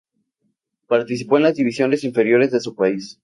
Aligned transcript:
Participó 0.87 1.29
con 1.35 1.43
las 1.43 1.53
divisiones 1.53 2.03
inferiores 2.03 2.49
de 2.49 2.59
su 2.59 2.73
país. 2.75 3.19